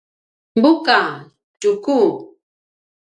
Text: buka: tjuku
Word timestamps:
buka: 0.61 0.99
tjuku 1.59 1.99